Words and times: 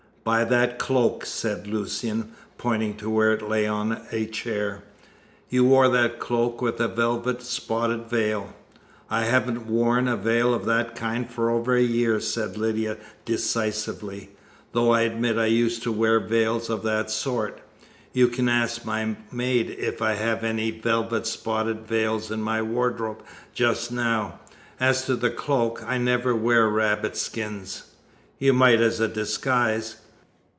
"By 0.23 0.43
that 0.43 0.77
cloak," 0.77 1.25
said 1.25 1.65
Lucian, 1.65 2.31
pointing 2.59 2.95
to 2.97 3.09
where 3.09 3.33
it 3.33 3.41
lay 3.41 3.65
on 3.65 4.03
a 4.11 4.27
chair. 4.27 4.83
"You 5.49 5.65
wore 5.65 5.89
that 5.89 6.19
cloak 6.19 6.61
and 6.61 6.79
a 6.79 6.87
velvet 6.87 7.41
spotted 7.41 8.07
veil." 8.07 8.55
"I 9.09 9.23
haven't 9.23 9.65
worn 9.65 10.07
a 10.07 10.15
veil 10.15 10.53
of 10.53 10.65
that 10.65 10.95
kind 10.95 11.27
for 11.27 11.49
over 11.49 11.73
a 11.73 11.81
year," 11.81 12.19
said 12.19 12.55
Lydia 12.55 12.97
decisively, 13.25 14.29
"though 14.73 14.91
I 14.91 15.01
admit 15.01 15.39
I 15.39 15.47
used 15.47 15.81
to 15.83 15.91
wear 15.91 16.19
veils 16.19 16.69
of 16.69 16.83
that 16.83 17.09
sort. 17.09 17.59
You 18.13 18.27
can 18.27 18.47
ask 18.47 18.85
my 18.85 19.15
maid 19.31 19.71
if 19.71 20.03
I 20.03 20.13
have 20.13 20.43
any 20.43 20.69
velvet 20.69 21.25
spotted 21.25 21.87
veils 21.87 22.29
in 22.29 22.43
my 22.43 22.61
wardrobe 22.61 23.23
just 23.55 23.91
now. 23.91 24.39
As 24.79 25.03
to 25.05 25.15
the 25.15 25.31
cloak 25.31 25.83
I 25.83 25.97
never 25.97 26.35
wear 26.35 26.69
rabbit 26.69 27.17
skins." 27.17 27.85
"You 28.37 28.53
might 28.53 28.81
as 28.81 28.99
a 28.99 29.07
disguise." 29.07 29.95